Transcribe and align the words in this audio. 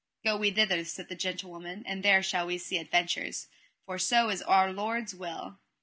Go 0.23 0.35
we 0.35 0.49
thither, 0.49 0.83
said 0.83 1.09
the 1.09 1.15
gentlewoman, 1.15 1.83
and 1.85 2.01
there 2.01 2.23
shall 2.23 2.47
we 2.47 2.57
see 2.57 2.79
adventures, 2.79 3.45
for 3.85 3.99
so 3.99 4.31
is 4.31 4.41
Our 4.41 4.73
Lord's 4.73 5.13
will. 5.13 5.59